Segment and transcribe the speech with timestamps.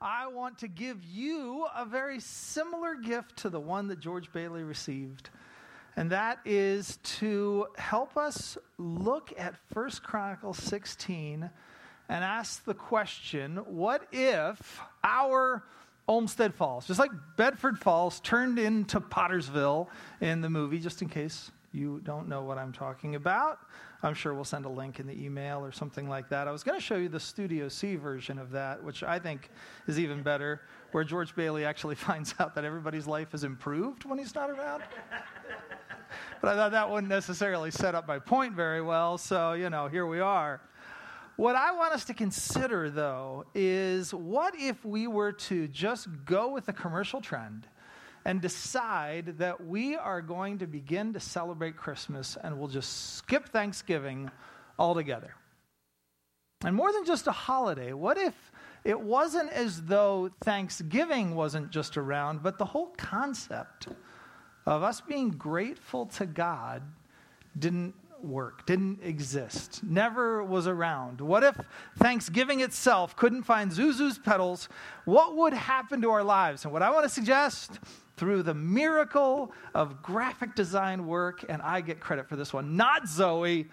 [0.00, 4.62] I want to give you a very similar gift to the one that George Bailey
[4.62, 5.30] received.
[5.96, 11.50] And that is to help us look at 1 Chronicles 16
[12.08, 15.64] and ask the question what if our
[16.06, 19.88] Olmsted Falls, just like Bedford Falls, turned into Pottersville
[20.20, 23.60] in the movie, just in case you don't know what I'm talking about?
[24.02, 26.46] I'm sure we'll send a link in the email or something like that.
[26.46, 29.50] I was going to show you the Studio C version of that, which I think
[29.86, 34.18] is even better, where George Bailey actually finds out that everybody's life is improved when
[34.18, 34.82] he's not around.
[36.40, 39.88] but I thought that wouldn't necessarily set up my point very well, so, you know,
[39.88, 40.60] here we are.
[41.36, 46.50] What I want us to consider, though, is what if we were to just go
[46.50, 47.68] with the commercial trend
[48.24, 53.48] and decide that we are going to begin to celebrate Christmas and we'll just skip
[53.48, 54.30] Thanksgiving
[54.78, 55.34] altogether?
[56.64, 58.34] And more than just a holiday, what if
[58.84, 63.88] it wasn't as though Thanksgiving wasn't just around, but the whole concept
[64.66, 66.82] of us being grateful to God
[67.58, 71.20] didn't work, didn't exist, never was around?
[71.20, 71.58] What if
[71.98, 74.68] Thanksgiving itself couldn't find Zuzu's petals?
[75.04, 76.64] What would happen to our lives?
[76.64, 77.78] And what I want to suggest
[78.16, 83.08] through the miracle of graphic design work, and I get credit for this one, not
[83.08, 83.68] Zoe.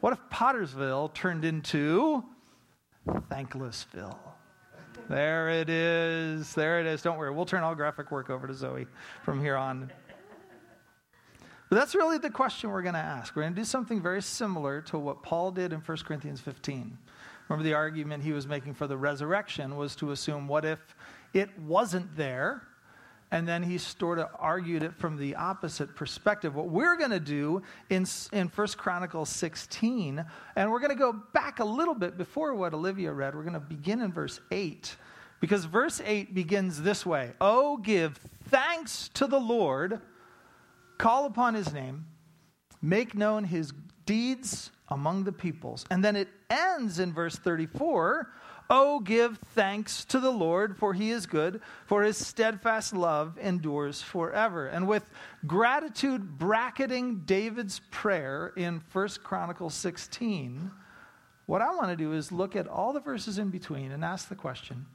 [0.00, 2.24] What if Pottersville turned into
[3.30, 4.18] Thanklessville?
[5.08, 6.54] There it is.
[6.54, 7.02] There it is.
[7.02, 7.30] Don't worry.
[7.30, 8.86] We'll turn all graphic work over to Zoe
[9.22, 9.92] from here on.
[11.72, 13.34] But that's really the question we're going to ask.
[13.34, 16.98] We're going to do something very similar to what Paul did in 1 Corinthians 15.
[17.48, 20.94] Remember, the argument he was making for the resurrection was to assume what if
[21.32, 22.60] it wasn't there?
[23.30, 26.54] And then he sort of argued it from the opposite perspective.
[26.54, 30.22] What we're going to do in, in 1 Chronicles 16,
[30.56, 33.54] and we're going to go back a little bit before what Olivia read, we're going
[33.54, 34.94] to begin in verse 8.
[35.40, 40.02] Because verse 8 begins this way Oh, give thanks to the Lord
[40.98, 42.06] call upon his name,
[42.80, 43.72] make known his
[44.06, 45.84] deeds among the peoples.
[45.90, 48.32] And then it ends in verse 34
[48.74, 54.00] Oh, give thanks to the Lord, for he is good, for his steadfast love endures
[54.00, 54.66] forever.
[54.66, 55.10] And with
[55.46, 60.70] gratitude bracketing David's prayer in 1 Chronicles 16,
[61.44, 64.30] what I want to do is look at all the verses in between and ask
[64.30, 64.86] the question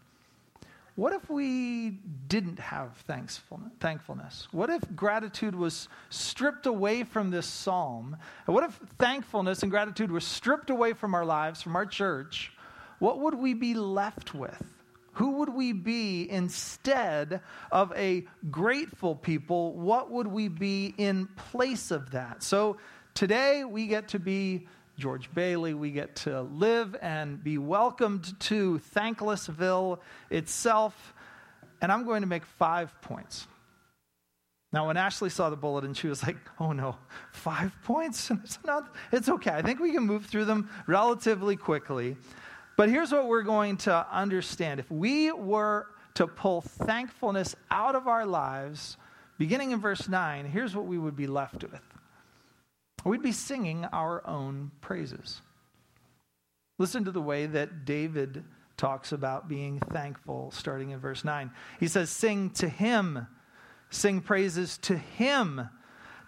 [0.97, 1.91] what if we
[2.27, 4.47] didn't have thankfulness?
[4.51, 8.17] What if gratitude was stripped away from this psalm?
[8.47, 12.51] And what if thankfulness and gratitude were stripped away from our lives, from our church?
[12.97, 14.63] What would we be left with?
[15.13, 17.41] Who would we be instead
[17.71, 19.73] of a grateful people?
[19.73, 22.41] What would we be in place of that?
[22.41, 22.77] So
[23.13, 28.79] today we get to be George Bailey, we get to live and be welcomed to
[28.79, 29.99] Thanklessville
[30.31, 31.13] itself.
[31.81, 33.47] And I'm going to make five points.
[34.73, 36.97] Now, when Ashley saw the bulletin, she was like, oh no,
[37.31, 38.29] five points?
[38.31, 39.51] And it's, not, it's okay.
[39.51, 42.17] I think we can move through them relatively quickly.
[42.75, 44.79] But here's what we're going to understand.
[44.79, 48.97] If we were to pull thankfulness out of our lives,
[49.37, 51.86] beginning in verse 9, here's what we would be left with
[53.05, 55.41] we'd be singing our own praises.
[56.77, 58.43] Listen to the way that David
[58.77, 61.51] talks about being thankful, starting in verse 9.
[61.79, 63.27] He says, Sing to him,
[63.89, 65.69] sing praises to him.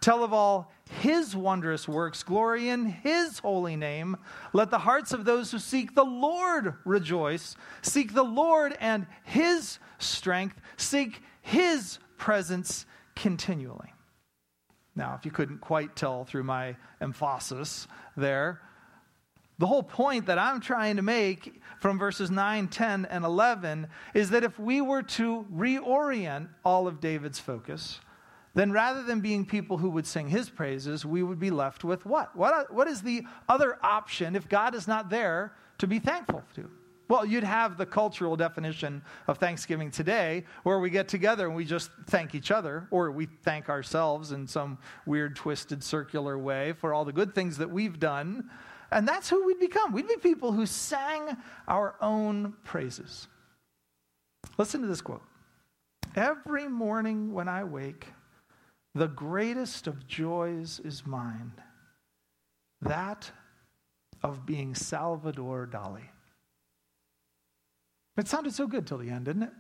[0.02, 0.72] Tell of all
[1.02, 4.18] his wondrous works, glory in his holy name.
[4.54, 7.56] Let the hearts of those who seek the Lord rejoice.
[7.82, 13.94] Seek the Lord and his strength, seek his presence continually.
[15.00, 17.88] Now, if you couldn't quite tell through my emphasis
[18.18, 18.60] there,
[19.58, 24.30] the whole point that I'm trying to make from verses 9, 10, and 11 is
[24.32, 28.02] that if we were to reorient all of David's focus,
[28.56, 32.06] then rather than being people who would sing his praises, we would be left with
[32.06, 32.36] what?
[32.36, 36.70] What, what is the other option if God is not there to be thankful to?
[37.10, 41.66] Well, you'd have the cultural definition of Thanksgiving today, where we get together and we
[41.66, 46.94] just thank each other, or we thank ourselves in some weird, twisted, circular way for
[46.94, 48.48] all the good things that we've done.
[48.92, 49.92] And that's who we'd become.
[49.92, 51.36] We'd be people who sang
[51.68, 53.28] our own praises.
[54.60, 55.24] Listen to this quote
[56.16, 58.08] Every morning when I wake,
[58.94, 61.54] the greatest of joys is mine,
[62.82, 63.32] that
[64.22, 66.10] of being Salvador Dali.
[68.20, 69.54] It sounded so good till the end, didn't it?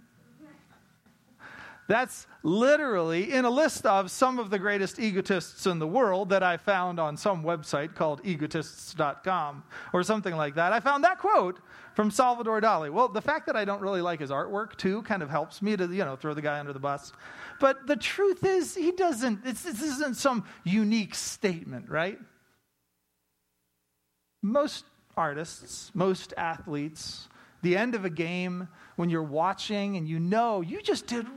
[1.88, 6.44] That's literally in a list of some of the greatest egotists in the world that
[6.44, 10.72] I found on some website called egotists.com or something like that.
[10.72, 11.60] I found that quote
[11.96, 12.92] from Salvador Dali.
[12.92, 15.76] Well, the fact that I don't really like his artwork too kind of helps me
[15.78, 17.14] to, you know, throw the guy under the bus.
[17.60, 22.20] But the truth is, he doesn't, this isn't some unique statement, right?
[24.44, 24.84] Most
[25.18, 27.29] artists, most athletes,
[27.62, 31.28] the end of a game when you're watching and you know you just did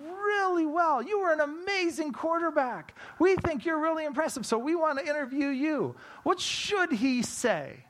[0.43, 1.03] really well.
[1.03, 2.95] You were an amazing quarterback.
[3.19, 5.95] We think you're really impressive, so we want to interview you.
[6.23, 7.85] What should he say?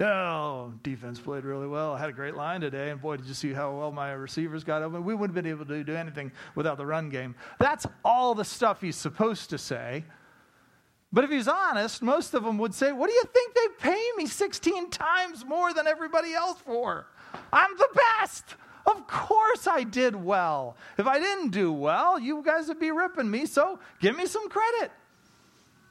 [0.00, 1.92] Oh, defense played really well.
[1.92, 4.64] I had a great line today, and boy, did you see how well my receivers
[4.64, 5.04] got open?
[5.04, 7.34] We wouldn't have been able to do anything without the run game.
[7.58, 10.04] That's all the stuff he's supposed to say.
[11.12, 14.10] But if he's honest, most of them would say, What do you think they pay
[14.16, 17.06] me 16 times more than everybody else for?
[17.52, 17.88] I'm the
[18.18, 18.56] best.
[18.86, 20.76] Of course I did well.
[20.98, 24.48] If I didn't do well, you guys would be ripping me, so give me some
[24.48, 24.90] credit.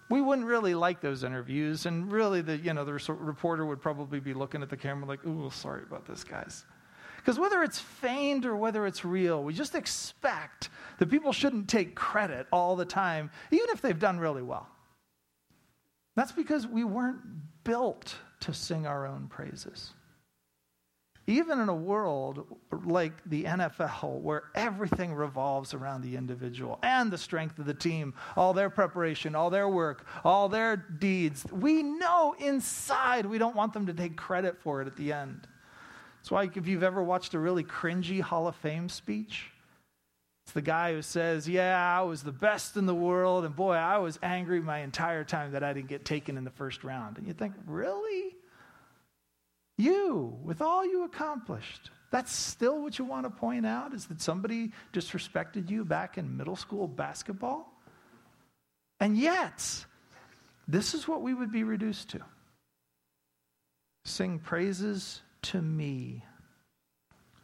[0.09, 4.19] We wouldn't really like those interviews, and really, the you know the reporter would probably
[4.19, 6.65] be looking at the camera like, "Ooh, sorry about this, guys."
[7.18, 11.94] Because whether it's feigned or whether it's real, we just expect that people shouldn't take
[11.94, 14.68] credit all the time, even if they've done really well.
[16.15, 17.19] That's because we weren't
[17.63, 19.91] built to sing our own praises.
[21.29, 22.47] Even in a world
[22.85, 28.15] like the NFL, where everything revolves around the individual and the strength of the team,
[28.35, 33.73] all their preparation, all their work, all their deeds, we know inside we don't want
[33.73, 35.47] them to take credit for it at the end.
[36.17, 39.51] That's why, if you've ever watched a really cringy Hall of Fame speech,
[40.45, 43.73] it's the guy who says, Yeah, I was the best in the world, and boy,
[43.73, 47.19] I was angry my entire time that I didn't get taken in the first round.
[47.19, 48.35] And you think, Really?
[49.79, 53.93] You, with all you accomplished, that's still what you want to point out?
[53.93, 57.73] Is that somebody disrespected you back in middle school basketball?
[58.99, 59.85] And yet,
[60.67, 62.21] this is what we would be reduced to
[64.05, 66.23] sing praises to me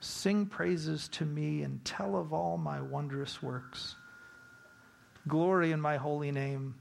[0.05, 3.95] Sing praises to me and tell of all my wondrous works.
[5.27, 6.75] Glory in my holy name.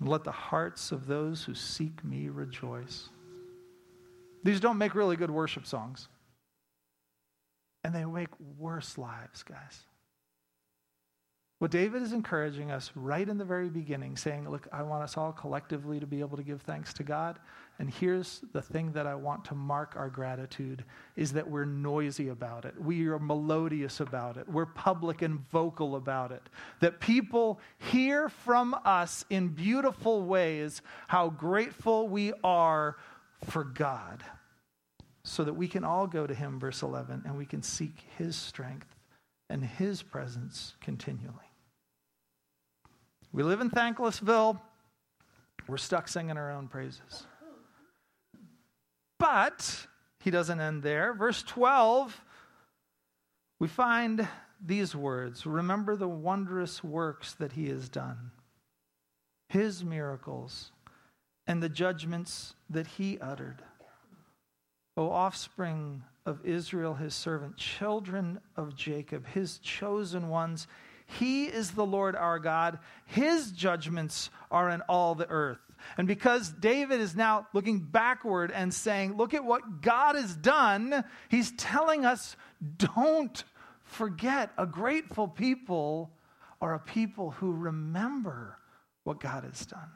[0.00, 3.08] And let the hearts of those who seek me rejoice.
[4.44, 6.08] These don't make really good worship songs.
[7.84, 9.84] And they make worse lives, guys.
[11.58, 15.16] What David is encouraging us right in the very beginning, saying, Look, I want us
[15.16, 17.40] all collectively to be able to give thanks to God.
[17.80, 20.84] And here's the thing that I want to mark our gratitude
[21.16, 22.80] is that we're noisy about it.
[22.80, 24.48] We are melodious about it.
[24.48, 26.42] We're public and vocal about it.
[26.78, 32.96] That people hear from us in beautiful ways how grateful we are
[33.44, 34.24] for God.
[35.24, 38.34] So that we can all go to Him, verse 11, and we can seek His
[38.34, 38.94] strength
[39.50, 41.34] and His presence continually.
[43.32, 44.60] We live in Thanklessville.
[45.66, 47.26] We're stuck singing our own praises.
[49.18, 49.86] But
[50.20, 51.12] he doesn't end there.
[51.12, 52.20] Verse 12,
[53.58, 54.26] we find
[54.64, 58.30] these words Remember the wondrous works that he has done,
[59.48, 60.72] his miracles,
[61.48, 63.62] and the judgments that he uttered.
[64.96, 70.68] O offspring of Israel, his servant, children of Jacob, his chosen ones,
[71.06, 72.78] he is the Lord our God.
[73.06, 75.58] His judgments are in all the earth.
[75.96, 81.02] And because David is now looking backward and saying, Look at what God has done,
[81.30, 82.36] he's telling us,
[82.76, 83.42] Don't
[83.84, 84.50] forget.
[84.58, 86.10] A grateful people
[86.60, 88.58] are a people who remember
[89.04, 89.88] what God has done.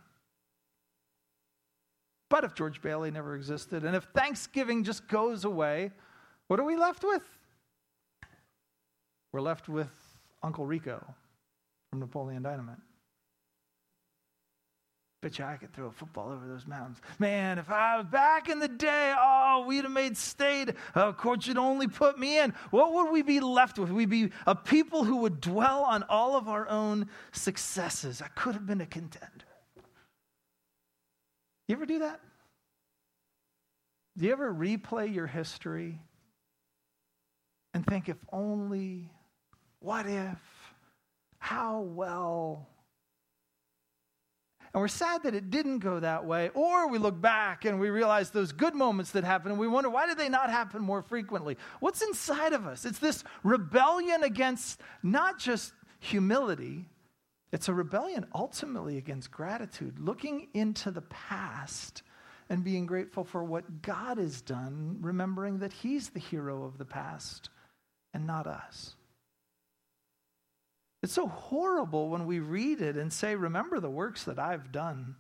[2.33, 5.91] But if George Bailey never existed, and if Thanksgiving just goes away,
[6.47, 7.29] what are we left with?
[9.33, 9.91] We're left with
[10.43, 11.05] Uncle Rico
[11.91, 12.79] from Napoleon Dynamite.
[15.21, 17.03] Bet you I could throw a football over those mountains.
[17.19, 20.71] Man, if I was back in the day, oh, we'd have made state.
[20.97, 22.55] Oh, court should only put me in.
[22.71, 23.91] What would we be left with?
[23.91, 28.23] We'd be a people who would dwell on all of our own successes.
[28.23, 29.52] I could have been a contender.
[31.73, 32.21] Do you ever do that?
[34.19, 35.99] Do you ever replay your history
[37.73, 39.09] and think, if only,
[39.79, 40.39] what if,
[41.39, 42.69] how well
[44.75, 46.51] and we're sad that it didn't go that way.
[46.55, 49.91] Or we look back and we realize those good moments that happened and we wonder,
[49.91, 51.59] why did they not happen more frequently?
[51.81, 52.87] What's inside of us?
[52.87, 56.87] It's this rebellion against not just humility,
[57.53, 62.03] it's a rebellion ultimately against gratitude, looking into the past
[62.49, 66.85] and being grateful for what God has done, remembering that He's the hero of the
[66.85, 67.51] past
[68.15, 68.97] and not us.
[71.03, 75.17] It's so horrible when we read it and say, Remember the works that I've done,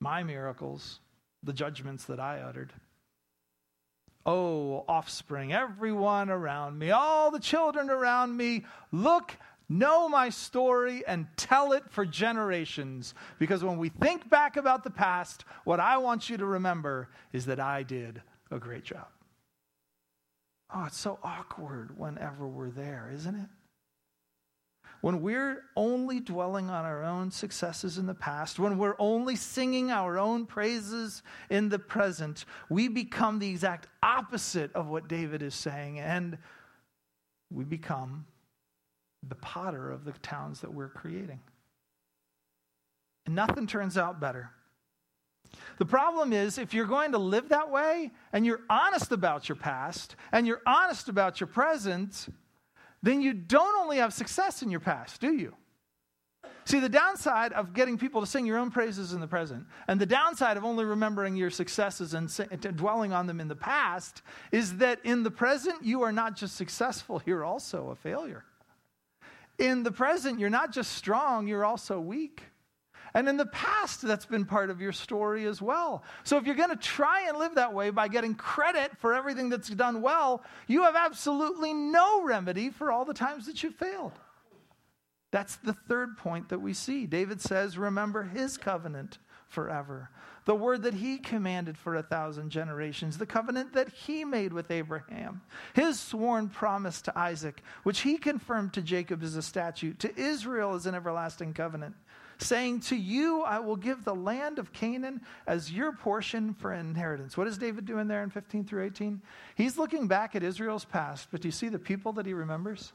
[0.00, 1.00] my miracles,
[1.42, 2.72] the judgments that I uttered.
[4.24, 9.36] Oh, offspring, everyone around me, all the children around me, look,
[9.78, 13.14] know my story, and tell it for generations.
[13.38, 17.46] Because when we think back about the past, what I want you to remember is
[17.46, 19.08] that I did a great job.
[20.74, 23.48] Oh, it's so awkward whenever we're there, isn't it?
[25.02, 29.90] when we're only dwelling on our own successes in the past, when we're only singing
[29.90, 35.56] our own praises in the present, we become the exact opposite of what David is
[35.56, 36.38] saying, and
[37.50, 38.24] we become
[39.28, 41.40] the potter of the towns that we're creating.
[43.26, 44.50] And nothing turns out better.
[45.78, 49.56] The problem is, if you're going to live that way and you're honest about your
[49.56, 52.26] past and you're honest about your present,
[53.02, 55.54] then you don't only have success in your past, do you?
[56.64, 60.00] See, the downside of getting people to sing your own praises in the present, and
[60.00, 62.30] the downside of only remembering your successes and
[62.76, 66.54] dwelling on them in the past, is that in the present, you are not just
[66.54, 68.44] successful, you're also a failure.
[69.62, 72.42] In the present, you're not just strong, you're also weak.
[73.14, 76.02] And in the past, that's been part of your story as well.
[76.24, 79.50] So if you're going to try and live that way by getting credit for everything
[79.50, 84.18] that's done well, you have absolutely no remedy for all the times that you failed.
[85.30, 87.06] That's the third point that we see.
[87.06, 90.10] David says, Remember his covenant forever.
[90.44, 94.70] The word that he commanded for a thousand generations, the covenant that he made with
[94.70, 100.20] Abraham, his sworn promise to Isaac, which he confirmed to Jacob as a statute, to
[100.20, 101.94] Israel as an everlasting covenant
[102.42, 107.36] saying, To you I will give the land of Canaan as your portion for inheritance.
[107.36, 109.22] What is David doing there in 15 through 18?
[109.54, 112.92] He's looking back at Israel's past, but do you see the people that he remembers?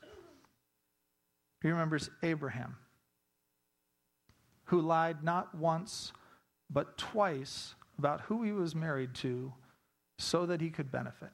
[1.61, 2.77] He remembers Abraham,
[4.65, 6.13] who lied not once,
[6.69, 9.53] but twice about who he was married to
[10.19, 11.31] so that he could benefit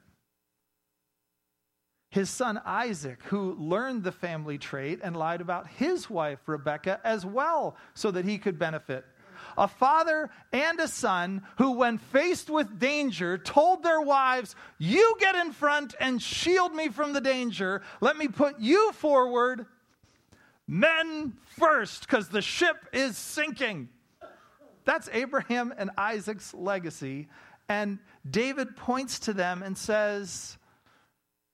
[2.14, 7.26] his son Isaac, who learned the family trait and lied about his wife Rebekah as
[7.26, 9.04] well so that he could benefit.
[9.58, 15.36] A father and a son who, when faced with danger, told their wives, You get
[15.36, 17.82] in front and shield me from the danger.
[18.00, 19.66] Let me put you forward.
[20.68, 23.90] Men first, because the ship is sinking.
[24.86, 27.28] That's Abraham and Isaac's legacy.
[27.70, 28.00] And
[28.30, 30.58] David points to them and says,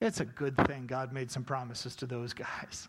[0.00, 2.88] it's a good thing God made some promises to those guys.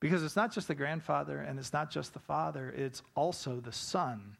[0.00, 3.72] Because it's not just the grandfather and it's not just the father, it's also the
[3.72, 4.36] son.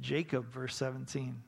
[0.00, 1.42] Jacob, verse 17.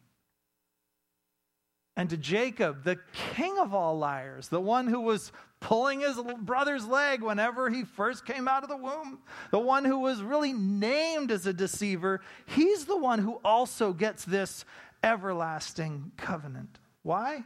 [1.96, 2.98] And to Jacob, the
[3.34, 8.26] king of all liars, the one who was pulling his brother's leg whenever he first
[8.26, 9.18] came out of the womb,
[9.50, 14.26] the one who was really named as a deceiver, he's the one who also gets
[14.26, 14.66] this
[15.02, 16.78] everlasting covenant.
[17.02, 17.44] Why?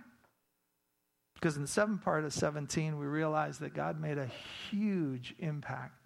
[1.35, 4.31] Because in the seventh part of 17, we realize that God made a
[4.71, 6.00] huge impact.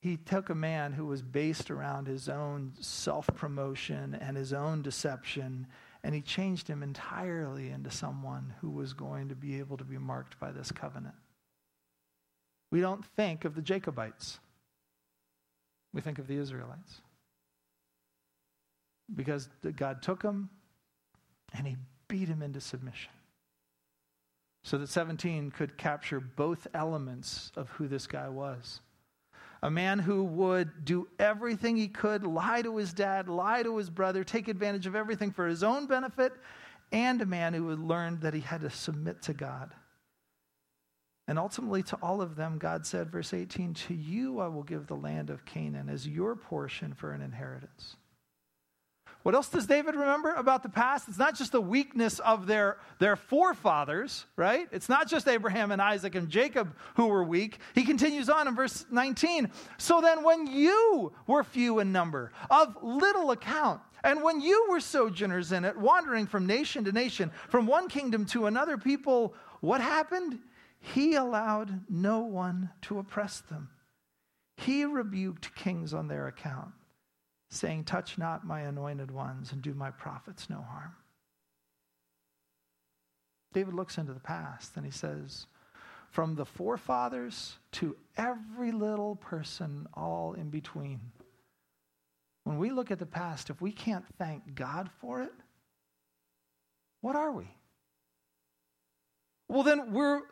[0.00, 4.80] He took a man who was based around his own self promotion and his own
[4.80, 5.66] deception,
[6.02, 9.98] and he changed him entirely into someone who was going to be able to be
[9.98, 11.14] marked by this covenant.
[12.70, 14.38] We don't think of the Jacobites,
[15.92, 17.02] we think of the Israelites.
[19.14, 20.50] Because God took them
[21.52, 21.76] and he
[22.06, 23.10] beat him into submission.
[24.62, 28.80] So that 17 could capture both elements of who this guy was.
[29.62, 33.90] A man who would do everything he could, lie to his dad, lie to his
[33.90, 36.32] brother, take advantage of everything for his own benefit,
[36.92, 39.74] and a man who had learned that he had to submit to God.
[41.28, 44.86] And ultimately, to all of them, God said, verse 18, To you I will give
[44.86, 47.96] the land of Canaan as your portion for an inheritance.
[49.22, 51.06] What else does David remember about the past?
[51.08, 54.66] It's not just the weakness of their, their forefathers, right?
[54.72, 57.58] It's not just Abraham and Isaac and Jacob who were weak.
[57.74, 59.50] He continues on in verse 19.
[59.76, 64.80] So then, when you were few in number, of little account, and when you were
[64.80, 69.82] sojourners in it, wandering from nation to nation, from one kingdom to another people, what
[69.82, 70.38] happened?
[70.80, 73.68] He allowed no one to oppress them.
[74.56, 76.72] He rebuked kings on their account
[77.50, 80.94] saying, Touch not my anointed ones and do my prophets no harm.
[83.52, 85.46] David looks into the past and he says,
[86.10, 91.00] From the forefathers to every little person, all in between.
[92.44, 95.32] When we look at the past, if we can't thank God for it,
[97.00, 97.48] what are we?
[99.50, 100.22] Well, then we're,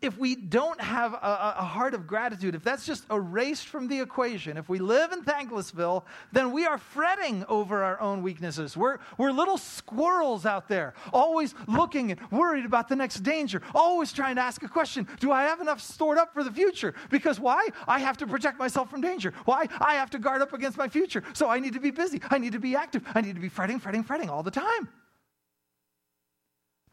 [0.00, 3.98] if we don't have a, a, heart of gratitude, if that's just erased from the
[4.00, 8.76] equation, if we live in Thanklessville, then we are fretting over our own weaknesses.
[8.76, 14.12] We're, we're little squirrels out there, always looking and worried about the next danger, always
[14.12, 16.94] trying to ask a question Do I have enough stored up for the future?
[17.10, 17.66] Because why?
[17.88, 19.34] I have to protect myself from danger.
[19.44, 19.66] Why?
[19.80, 21.24] I have to guard up against my future.
[21.32, 22.22] So I need to be busy.
[22.30, 23.02] I need to be active.
[23.12, 24.88] I need to be fretting, fretting, fretting all the time.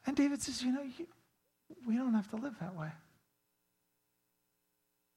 [0.07, 1.05] And David says, You know, you,
[1.87, 2.91] we don't have to live that way.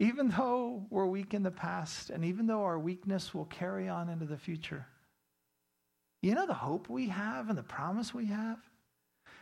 [0.00, 4.08] Even though we're weak in the past, and even though our weakness will carry on
[4.08, 4.86] into the future,
[6.22, 8.58] you know the hope we have and the promise we have?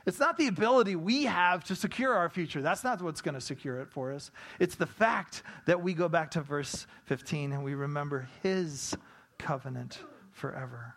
[0.06, 2.62] It's not the ability we have to secure our future.
[2.62, 4.30] That's not what's going to secure it for us.
[4.60, 8.96] It's the fact that we go back to verse 15 and we remember his
[9.38, 9.98] covenant
[10.30, 10.94] forever.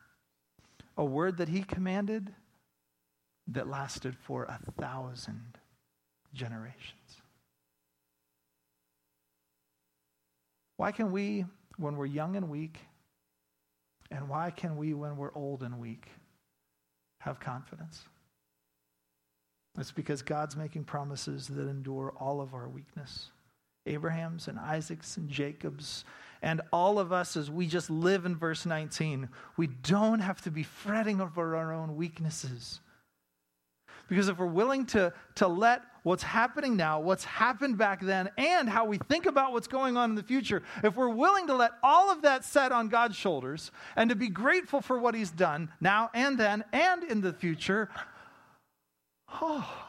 [0.95, 2.33] A word that he commanded
[3.47, 5.57] that lasted for a thousand
[6.33, 7.21] generations.
[10.77, 11.45] Why can we,
[11.77, 12.79] when we're young and weak,
[14.11, 16.07] and why can we, when we're old and weak,
[17.19, 18.03] have confidence?
[19.77, 23.29] It's because God's making promises that endure all of our weakness.
[23.85, 26.05] Abraham's and Isaac's and Jacob's
[26.41, 29.29] and all of us as we just live in verse 19.
[29.57, 32.79] We don't have to be fretting over our own weaknesses.
[34.09, 38.67] Because if we're willing to, to let what's happening now, what's happened back then, and
[38.67, 41.71] how we think about what's going on in the future, if we're willing to let
[41.83, 45.71] all of that set on God's shoulders and to be grateful for what He's done
[45.79, 47.89] now and then and in the future,
[49.41, 49.88] oh,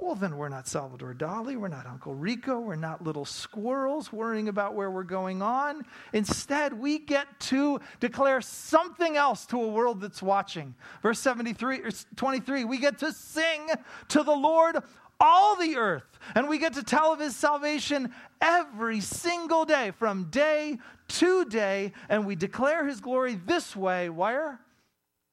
[0.00, 4.48] well, then we're not Salvador Dali, we're not Uncle Rico, we're not little squirrels worrying
[4.48, 5.84] about where we're going on.
[6.12, 10.74] Instead, we get to declare something else to a world that's watching.
[11.02, 13.68] Verse 73 er, or 23, we get to sing
[14.08, 14.78] to the Lord
[15.20, 20.30] all the earth, and we get to tell of his salvation every single day, from
[20.30, 20.78] day
[21.08, 24.60] to day, and we declare his glory this way, where?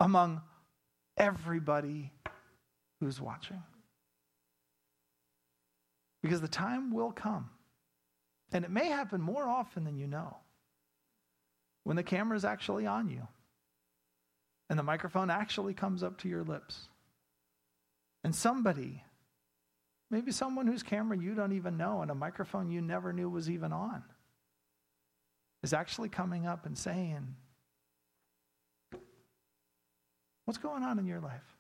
[0.02, 0.42] Among
[1.18, 2.12] everybody
[3.00, 3.64] who's watching.
[6.22, 7.50] Because the time will come,
[8.52, 10.38] and it may happen more often than you know,
[11.84, 13.28] when the camera is actually on you
[14.70, 16.90] and the microphone actually comes up to your lips.
[18.24, 19.04] And somebody,
[20.12, 23.50] maybe someone whose camera you don't even know and a microphone you never knew was
[23.50, 24.04] even on,
[25.64, 27.36] is actually coming up and saying,
[30.46, 31.58] What's going on in your life?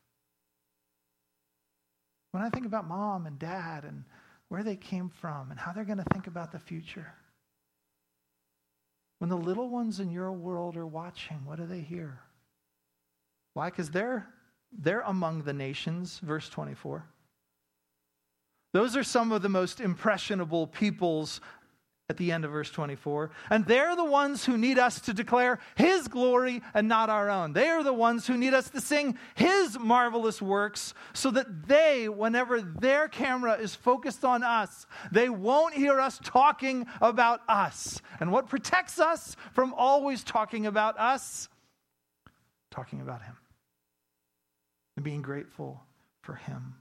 [2.32, 4.06] When I think about mom and dad and
[4.50, 7.14] where they came from and how they're going to think about the future.
[9.20, 12.20] When the little ones in your world are watching, what do they hear?
[13.54, 13.70] Why?
[13.70, 14.28] Because they're,
[14.72, 17.06] they're among the nations, verse 24.
[18.74, 21.42] Those are some of the most impressionable peoples
[22.10, 23.32] at the end of verse 24.
[23.50, 27.52] And they're the ones who need us to declare His glory and not our own.
[27.52, 32.08] They are the ones who need us to sing His marvelous works so that they,
[32.08, 38.02] whenever their camera is focused on us, they won't hear us talking about us.
[38.22, 41.50] And what protects us from always talking about us?
[42.72, 43.36] Talking about Him
[44.96, 45.84] and being grateful
[46.22, 46.76] for Him.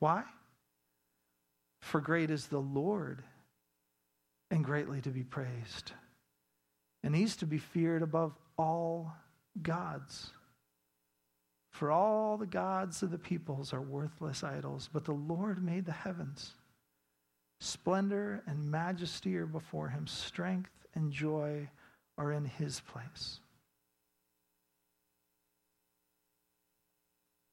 [0.00, 0.24] Why?
[1.80, 3.22] For great is the Lord
[4.50, 5.92] and greatly to be praised.
[7.02, 9.14] And he's to be feared above all
[9.62, 10.30] gods.
[11.70, 15.92] For all the gods of the peoples are worthless idols, but the Lord made the
[15.92, 16.54] heavens.
[17.60, 21.68] Splendor and majesty are before him, strength and joy
[22.16, 23.40] are in his place.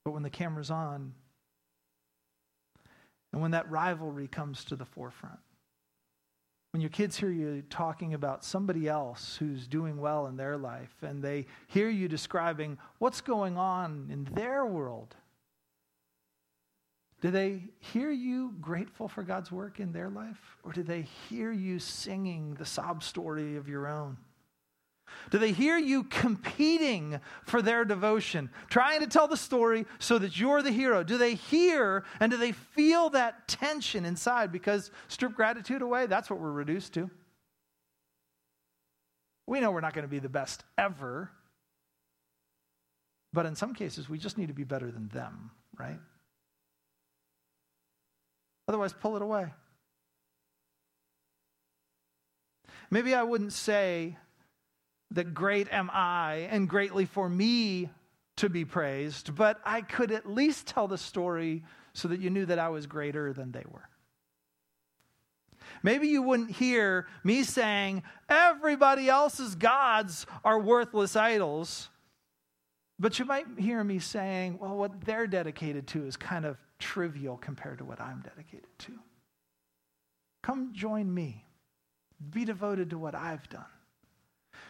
[0.04, 1.14] But when the camera's on,
[3.34, 5.40] and when that rivalry comes to the forefront,
[6.76, 10.94] when your kids hear you talking about somebody else who's doing well in their life
[11.04, 15.16] and they hear you describing what's going on in their world,
[17.22, 20.58] do they hear you grateful for God's work in their life?
[20.64, 24.18] Or do they hear you singing the sob story of your own?
[25.32, 30.40] Do they hear you competing for their devotion, trying to tell the story so that
[30.40, 31.04] you're the hero?
[31.04, 34.52] Do they hear and do they feel that tension inside?
[34.52, 37.10] Because strip gratitude away, that's what we're reduced to.
[39.48, 41.30] We know we're not going to be the best ever,
[43.34, 46.00] but in some cases, we just need to be better than them, right?
[48.68, 49.54] Otherwise, pull it away.
[52.90, 54.18] Maybe I wouldn't say
[55.16, 57.90] that great am I and greatly for me
[58.38, 62.46] to be praised, but I could at least tell the story so that you knew
[62.46, 63.90] that I was greater than they were.
[65.82, 71.90] Maybe you wouldn't hear me saying, everybody else's gods are worthless idols.
[73.00, 77.38] But you might hear me saying, well, what they're dedicated to is kind of trivial
[77.38, 78.94] compared to what I'm dedicated to.
[80.44, 81.46] Come join me.
[82.30, 83.66] Be devoted to what I've done.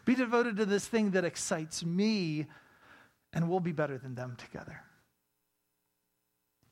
[0.05, 2.45] Be devoted to this thing that excites me,
[3.33, 4.81] and we'll be better than them together.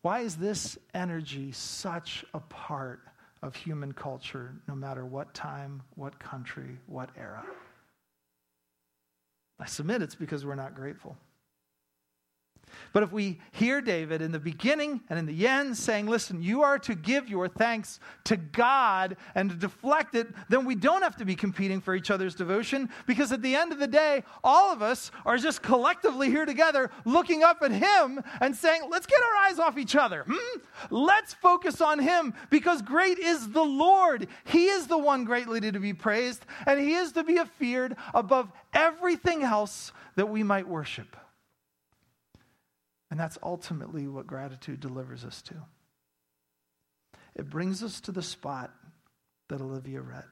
[0.03, 3.01] Why is this energy such a part
[3.41, 7.43] of human culture, no matter what time, what country, what era?
[9.59, 11.17] I submit it's because we're not grateful.
[12.91, 16.61] But if we hear David in the beginning and in the end saying, listen, you
[16.61, 21.15] are to give your thanks to God and to deflect it, then we don't have
[21.17, 24.71] to be competing for each other's devotion because at the end of the day, all
[24.71, 29.21] of us are just collectively here together looking up at Him and saying, let's get
[29.21, 30.25] our eyes off each other.
[30.27, 30.59] Hmm?
[30.89, 34.27] Let's focus on Him because great is the Lord.
[34.45, 38.51] He is the one greatly to be praised and He is to be feared above
[38.73, 41.15] everything else that we might worship.
[43.13, 45.53] And that's ultimately what gratitude delivers us to.
[47.35, 48.73] It brings us to the spot
[49.49, 50.25] that Olivia read,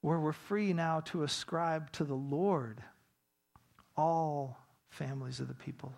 [0.00, 2.84] where we're free now to ascribe to the Lord
[3.96, 5.92] all families of the people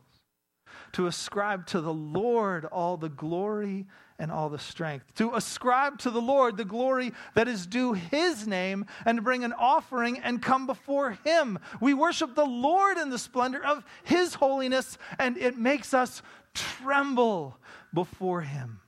[0.93, 3.87] to ascribe to the Lord all the glory
[4.19, 8.47] and all the strength, to ascribe to the Lord the glory that is due his
[8.47, 11.59] name, and to bring an offering and come before him.
[11.81, 16.23] We worship the Lord in the splendor of his holiness, and it makes us
[16.55, 17.59] tremble
[17.93, 18.81] before him,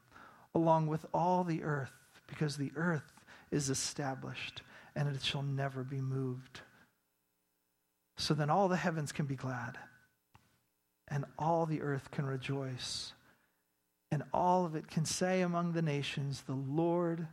[0.55, 1.93] along with all the earth,
[2.29, 3.13] because the earth
[3.51, 4.63] is established
[4.95, 6.61] and it shall never be moved.
[8.17, 9.79] So then all the heavens can be glad
[11.09, 13.13] and all the earth can rejoice.
[14.11, 17.27] And all of it can say among the nations, The Lord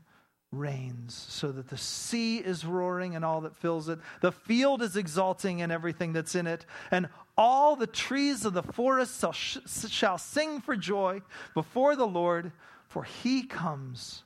[0.52, 4.00] reigns, so that the sea is roaring and all that fills it.
[4.22, 6.66] The field is exulting and everything that's in it.
[6.92, 11.22] And all the trees of the forest shall, shall sing for joy
[11.54, 12.52] before the Lord,
[12.88, 14.24] for he comes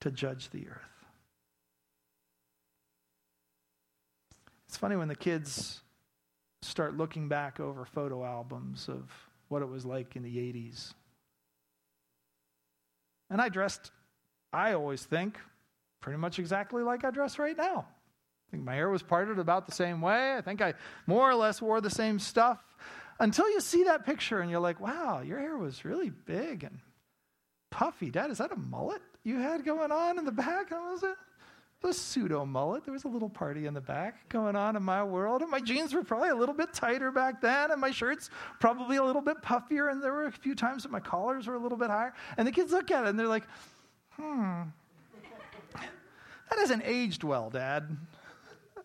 [0.00, 0.82] to judge the earth.
[4.68, 5.80] It's funny when the kids
[6.62, 9.10] start looking back over photo albums of
[9.48, 10.92] what it was like in the 80s.
[13.30, 13.90] And I dressed,
[14.52, 15.38] I always think,
[16.00, 17.86] pretty much exactly like I dress right now.
[17.86, 20.36] I think my hair was parted about the same way.
[20.36, 20.74] I think I
[21.06, 22.62] more or less wore the same stuff
[23.18, 26.78] until you see that picture and you're like, wow, your hair was really big and
[27.70, 28.10] puffy.
[28.10, 30.70] Dad, is that a mullet you had going on in the back?
[30.70, 31.16] Was it?
[31.84, 32.84] A pseudo mullet.
[32.84, 35.42] There was a little party in the back going on in my world.
[35.42, 38.96] And my jeans were probably a little bit tighter back then, and my shirts probably
[38.96, 39.90] a little bit puffier.
[39.90, 42.12] And there were a few times that my collars were a little bit higher.
[42.36, 43.44] And the kids look at it and they're like,
[44.12, 44.62] hmm,
[45.72, 47.96] that hasn't aged well, Dad.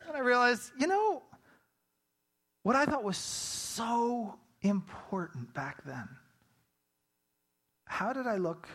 [0.07, 1.23] And I realized, you know,
[2.63, 6.07] what I thought was so important back then.
[7.85, 8.67] How did I look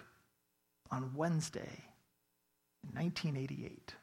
[0.91, 1.85] on Wednesday
[2.85, 3.95] in 1988?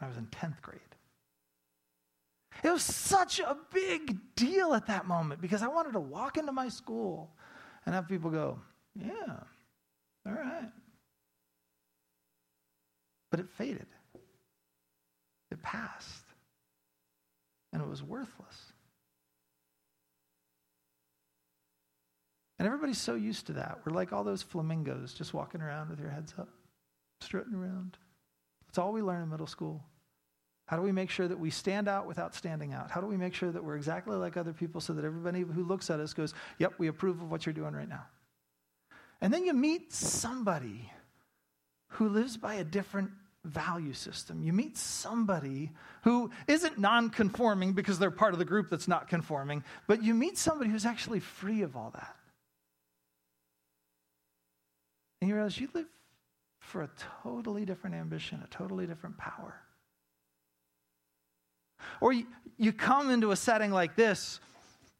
[0.00, 0.80] I was in 10th grade.
[2.62, 6.52] It was such a big deal at that moment because I wanted to walk into
[6.52, 7.30] my school
[7.86, 8.58] and have people go,
[8.94, 9.40] Yeah,
[10.26, 10.70] all right.
[13.30, 13.86] But it faded,
[15.50, 16.24] it passed,
[17.72, 18.72] and it was worthless.
[22.58, 23.78] And everybody's so used to that.
[23.84, 26.48] We're like all those flamingos just walking around with your heads up,
[27.20, 27.96] strutting around.
[28.68, 29.82] That's all we learn in middle school.
[30.66, 32.90] How do we make sure that we stand out without standing out?
[32.90, 35.64] How do we make sure that we're exactly like other people so that everybody who
[35.64, 38.04] looks at us goes, Yep, we approve of what you're doing right now?
[39.22, 40.92] And then you meet somebody
[41.92, 43.10] who lives by a different
[43.44, 44.42] value system.
[44.42, 45.70] You meet somebody
[46.02, 50.12] who isn't non conforming because they're part of the group that's not conforming, but you
[50.12, 52.14] meet somebody who's actually free of all that.
[55.20, 55.86] And you realize you live
[56.68, 56.90] for a
[57.22, 59.54] totally different ambition, a totally different power.
[62.00, 62.26] Or you,
[62.56, 64.40] you come into a setting like this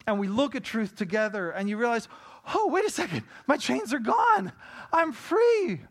[0.07, 2.07] and we look at truth together and you realize,
[2.53, 4.51] oh, wait a second, my chains are gone.
[4.91, 5.81] I'm free.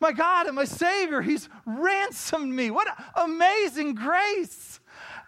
[0.00, 2.70] My God and my Savior, He's ransomed me.
[2.70, 4.80] What amazing grace.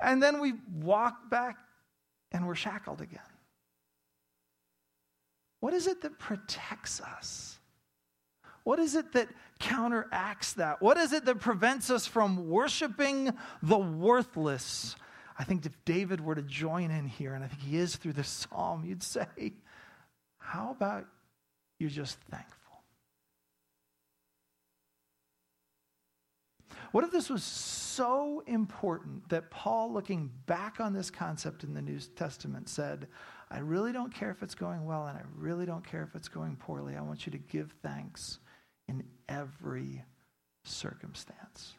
[0.02, 1.56] And then we walk back
[2.32, 3.20] and we're shackled again.
[5.60, 7.58] What is it that protects us?
[8.64, 9.28] What is it that
[9.60, 10.82] counteracts that?
[10.82, 14.96] What is it that prevents us from worshiping the worthless?
[15.38, 18.14] I think if David were to join in here, and I think he is through
[18.14, 19.52] this psalm, you'd say,
[20.38, 21.06] How about
[21.78, 22.56] you're just thankful?
[26.92, 31.82] What if this was so important that Paul, looking back on this concept in the
[31.82, 33.06] New Testament, said,
[33.48, 36.28] I really don't care if it's going well and I really don't care if it's
[36.28, 36.96] going poorly.
[36.96, 38.40] I want you to give thanks
[38.90, 40.04] in every
[40.64, 41.74] circumstance.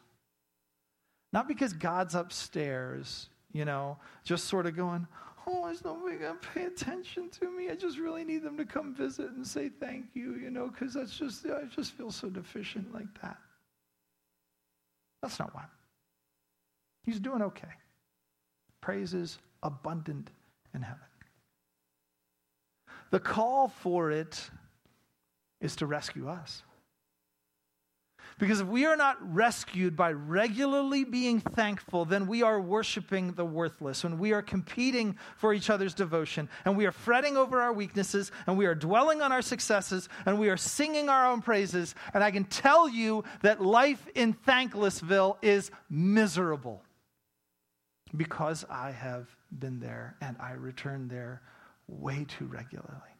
[1.32, 5.06] Not because God's upstairs, you know, just sort of going,
[5.46, 7.70] oh, there's nobody going to pay attention to me.
[7.70, 10.94] I just really need them to come visit and say thank you, you know, because
[10.94, 13.36] that's just, I just feel so deficient like that.
[15.20, 15.64] That's not why.
[17.04, 17.68] He's doing okay.
[18.80, 20.30] Praise is abundant
[20.74, 21.00] in heaven.
[23.10, 24.50] The call for it
[25.60, 26.62] is to rescue us.
[28.42, 33.44] Because if we are not rescued by regularly being thankful, then we are worshiping the
[33.44, 34.02] worthless.
[34.02, 38.32] When we are competing for each other's devotion, and we are fretting over our weaknesses,
[38.48, 42.24] and we are dwelling on our successes, and we are singing our own praises, and
[42.24, 46.82] I can tell you that life in Thanklessville is miserable.
[48.16, 51.42] Because I have been there and I return there
[51.86, 53.11] way too regularly.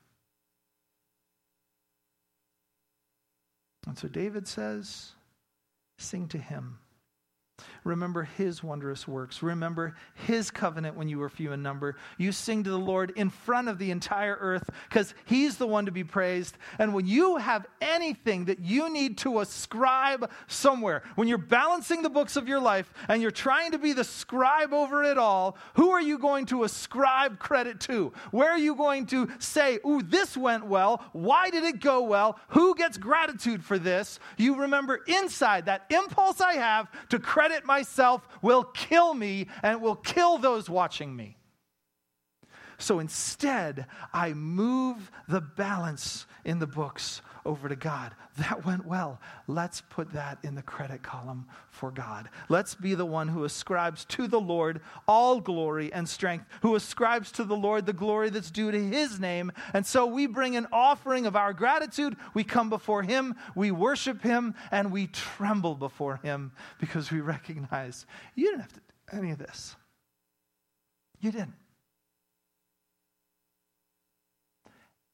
[3.86, 5.12] And so David says,
[5.98, 6.78] Sing to him
[7.84, 9.42] Remember his wondrous works.
[9.42, 11.96] Remember his covenant when you were few in number.
[12.16, 15.86] You sing to the Lord in front of the entire earth because he's the one
[15.86, 16.56] to be praised.
[16.78, 22.10] And when you have anything that you need to ascribe somewhere, when you're balancing the
[22.10, 25.90] books of your life and you're trying to be the scribe over it all, who
[25.90, 28.12] are you going to ascribe credit to?
[28.30, 31.04] Where are you going to say, Ooh, this went well?
[31.12, 32.38] Why did it go well?
[32.48, 34.20] Who gets gratitude for this?
[34.36, 39.96] You remember inside that impulse I have to credit myself will kill me and will
[39.96, 41.36] kill those watching me.
[42.82, 48.12] So instead, I move the balance in the books over to God.
[48.38, 49.20] That went well.
[49.46, 52.28] Let's put that in the credit column for God.
[52.48, 57.30] Let's be the one who ascribes to the Lord all glory and strength, who ascribes
[57.32, 59.52] to the Lord the glory that's due to his name.
[59.74, 62.16] And so we bring an offering of our gratitude.
[62.34, 68.06] We come before him, we worship him, and we tremble before him because we recognize
[68.34, 69.76] you didn't have to do any of this.
[71.20, 71.61] You didn't.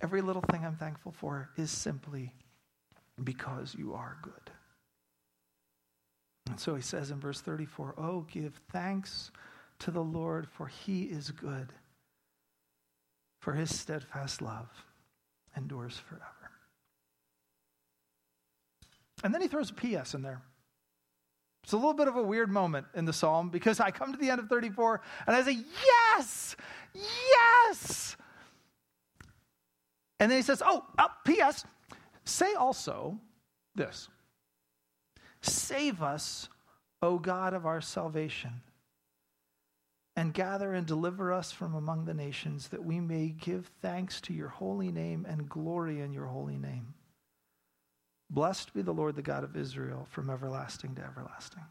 [0.00, 2.32] Every little thing I'm thankful for is simply
[3.22, 4.52] because you are good.
[6.48, 9.30] And so he says in verse 34 Oh, give thanks
[9.80, 11.72] to the Lord, for he is good,
[13.40, 14.68] for his steadfast love
[15.56, 16.24] endures forever.
[19.24, 20.40] And then he throws a PS in there.
[21.64, 24.18] It's a little bit of a weird moment in the psalm because I come to
[24.18, 25.58] the end of 34 and I say,
[26.16, 26.56] Yes,
[26.94, 28.16] yes.
[30.20, 31.64] And then he says, Oh, uh, P.S.
[32.24, 33.18] Say also
[33.74, 34.08] this
[35.40, 36.48] Save us,
[37.02, 38.62] O God of our salvation,
[40.16, 44.34] and gather and deliver us from among the nations, that we may give thanks to
[44.34, 46.94] your holy name and glory in your holy name.
[48.30, 51.62] Blessed be the Lord, the God of Israel, from everlasting to everlasting.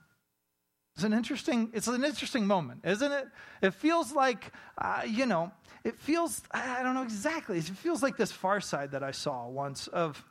[0.98, 3.28] It's an interesting, it's an interesting moment, isn't it?
[3.62, 5.52] It feels like, uh, you know,
[5.84, 9.48] it feels, I don't know exactly, it feels like this far side that I saw
[9.48, 10.26] once of,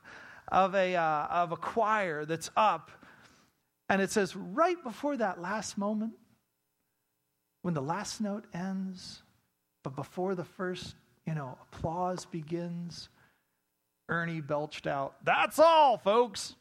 [0.49, 2.91] of, a, uh, of a choir that's up.
[3.89, 6.15] And it says, right before that last moment,
[7.63, 9.23] when the last note ends,
[9.85, 13.09] but before the first, you know, applause begins,
[14.09, 16.57] Ernie belched out, That's all, folks.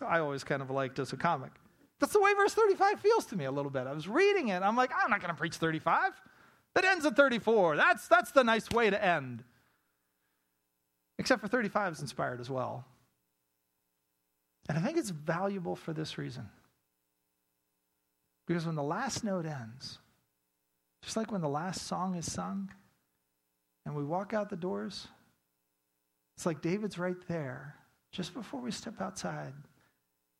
[0.00, 1.50] I always kind of liked as a comic.
[2.00, 3.86] That's the way verse 35 feels to me a little bit.
[3.86, 4.62] I was reading it.
[4.62, 6.12] I'm like, I'm not going to preach 35.
[6.76, 7.76] It ends at 34.
[7.76, 9.44] That's, that's the nice way to end.
[11.18, 12.84] Except for 35 is inspired as well.
[14.68, 16.48] And I think it's valuable for this reason.
[18.46, 19.98] Because when the last note ends,
[21.02, 22.70] just like when the last song is sung
[23.86, 25.06] and we walk out the doors,
[26.36, 27.76] it's like David's right there
[28.10, 29.52] just before we step outside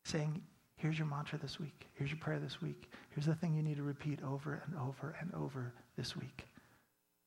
[0.04, 0.42] saying,
[0.84, 1.88] Here's your mantra this week.
[1.94, 2.90] Here's your prayer this week.
[3.08, 6.44] Here's the thing you need to repeat over and over and over this week.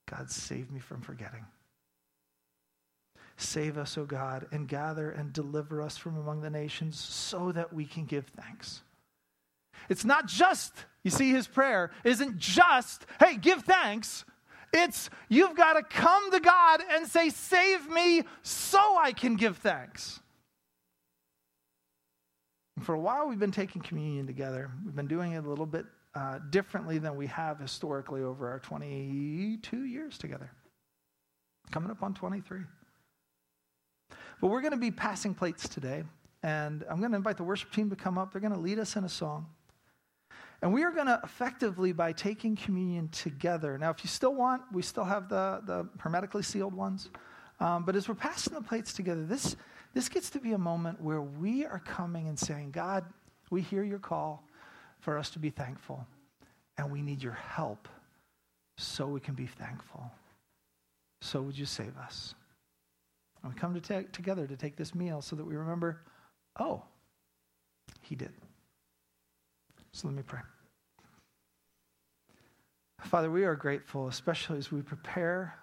[0.07, 1.43] God, save me from forgetting.
[3.35, 7.73] Save us, O God, and gather and deliver us from among the nations so that
[7.73, 8.83] we can give thanks.
[9.89, 14.23] It's not just, you see, his prayer isn't just, hey, give thanks.
[14.71, 19.57] It's, you've got to come to God and say, save me so I can give
[19.57, 20.19] thanks.
[22.87, 24.71] For a while, we've been taking communion together.
[24.85, 28.59] We've been doing it a little bit uh, differently than we have historically over our
[28.59, 30.49] 22 years together.
[31.69, 32.61] Coming up on 23.
[34.39, 36.05] But we're going to be passing plates today.
[36.43, 38.31] And I'm going to invite the worship team to come up.
[38.31, 39.47] They're going to lead us in a song.
[40.61, 43.77] And we are going to effectively, by taking communion together.
[43.77, 47.09] Now, if you still want, we still have the, the hermetically sealed ones.
[47.59, 49.57] Um, but as we're passing the plates together, this,
[49.97, 53.03] this gets to be a moment where we are coming and saying, God,
[53.49, 54.43] we hear your call
[54.99, 56.05] for us to be thankful,
[56.77, 57.87] and we need your help
[58.77, 60.11] so we can be thankful.
[61.23, 62.35] So would you save us?
[63.41, 66.01] And we come to take, together to take this meal so that we remember,
[66.59, 66.83] oh,
[68.01, 68.33] he did.
[69.93, 70.41] So let me pray.
[73.01, 75.55] Father, we are grateful, especially as we prepare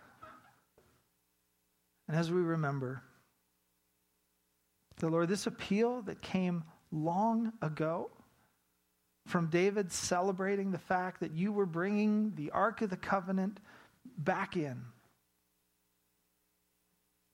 [2.08, 3.00] and as we remember
[5.04, 8.10] the Lord, this appeal that came long ago
[9.26, 13.60] from David celebrating the fact that you were bringing the Ark of the Covenant
[14.16, 14.80] back in,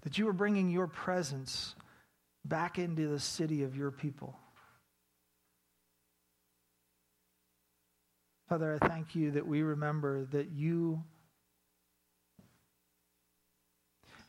[0.02, 1.76] that you were bringing your presence
[2.44, 4.36] back into the city of your people.
[8.48, 11.04] Father, I thank you that we remember that you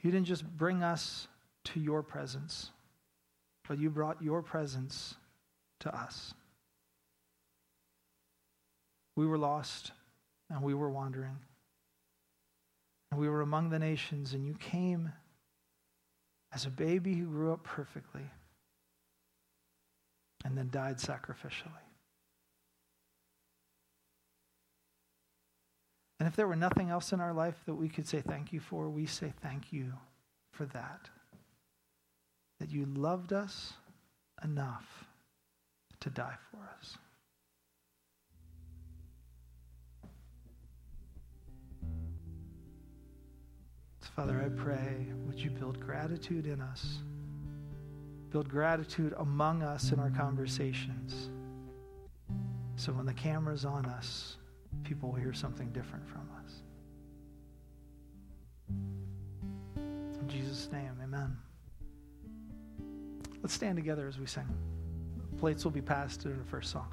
[0.02, 1.28] you didn't just bring us
[1.64, 2.70] to your presence,
[3.72, 5.16] but you brought your presence
[5.80, 6.34] to us.
[9.16, 9.94] We were lost
[10.50, 11.38] and we were wandering.
[13.10, 15.14] And we were among the nations, and you came
[16.54, 18.30] as a baby who grew up perfectly
[20.44, 21.88] and then died sacrificially.
[26.20, 28.60] And if there were nothing else in our life that we could say thank you
[28.60, 29.94] for, we say thank you
[30.52, 31.10] for that.
[32.72, 33.74] You loved us
[34.46, 34.86] enough
[36.00, 36.98] to die for us.
[44.16, 47.00] Father, I pray, would you build gratitude in us?
[48.30, 51.30] Build gratitude among us in our conversations.
[52.78, 54.38] So when the camera's on us,
[54.86, 56.64] people will hear something different from us.
[58.70, 61.36] In Jesus' name, amen.
[63.42, 64.48] Let's stand together as we sing.
[65.40, 66.92] Plates will be passed in the first song.